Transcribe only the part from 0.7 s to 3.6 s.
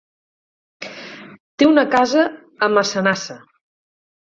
Té una casa a Massanassa.